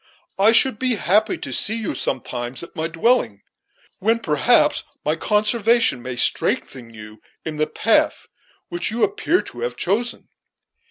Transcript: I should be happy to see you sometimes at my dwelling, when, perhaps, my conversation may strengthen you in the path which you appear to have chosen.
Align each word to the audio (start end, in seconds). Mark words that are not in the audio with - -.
I 0.39 0.51
should 0.51 0.79
be 0.79 0.95
happy 0.95 1.37
to 1.37 1.53
see 1.53 1.75
you 1.75 1.93
sometimes 1.93 2.63
at 2.63 2.75
my 2.75 2.87
dwelling, 2.87 3.43
when, 3.99 4.17
perhaps, 4.17 4.83
my 5.05 5.15
conversation 5.15 6.01
may 6.01 6.15
strengthen 6.15 6.91
you 6.91 7.21
in 7.45 7.57
the 7.57 7.67
path 7.67 8.27
which 8.69 8.89
you 8.89 9.03
appear 9.03 9.43
to 9.43 9.59
have 9.59 9.77
chosen. 9.77 10.29